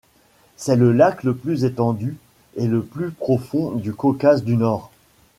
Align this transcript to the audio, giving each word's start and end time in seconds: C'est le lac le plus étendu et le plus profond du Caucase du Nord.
C'est 0.57 0.77
le 0.77 0.93
lac 0.93 1.21
le 1.23 1.35
plus 1.35 1.63
étendu 1.63 2.17
et 2.55 2.65
le 2.65 2.81
plus 2.81 3.11
profond 3.11 3.73
du 3.73 3.93
Caucase 3.93 4.43
du 4.43 4.55
Nord. 4.57 4.89